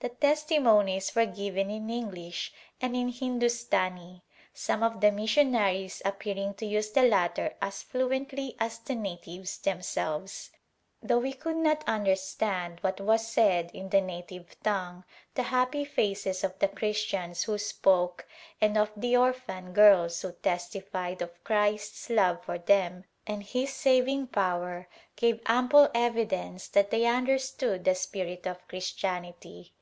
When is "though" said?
11.02-11.18